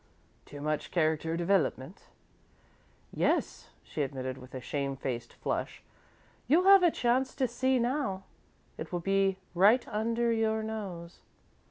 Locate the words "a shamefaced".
4.55-5.31